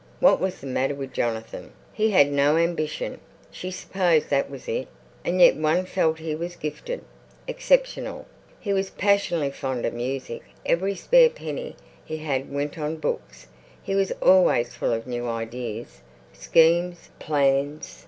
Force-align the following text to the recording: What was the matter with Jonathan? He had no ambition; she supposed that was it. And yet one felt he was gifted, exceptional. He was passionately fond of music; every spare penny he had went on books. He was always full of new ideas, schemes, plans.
What 0.19 0.39
was 0.41 0.59
the 0.61 0.65
matter 0.65 0.95
with 0.95 1.13
Jonathan? 1.13 1.73
He 1.93 2.09
had 2.09 2.31
no 2.31 2.57
ambition; 2.57 3.19
she 3.51 3.69
supposed 3.69 4.31
that 4.31 4.49
was 4.49 4.67
it. 4.67 4.87
And 5.23 5.39
yet 5.39 5.55
one 5.55 5.85
felt 5.85 6.17
he 6.17 6.33
was 6.33 6.55
gifted, 6.55 7.03
exceptional. 7.47 8.25
He 8.59 8.73
was 8.73 8.89
passionately 8.89 9.51
fond 9.51 9.85
of 9.85 9.93
music; 9.93 10.41
every 10.65 10.95
spare 10.95 11.29
penny 11.29 11.75
he 12.03 12.17
had 12.17 12.51
went 12.51 12.79
on 12.79 12.95
books. 12.95 13.45
He 13.83 13.93
was 13.93 14.11
always 14.23 14.73
full 14.73 14.91
of 14.91 15.05
new 15.05 15.27
ideas, 15.29 16.01
schemes, 16.33 17.09
plans. 17.19 17.99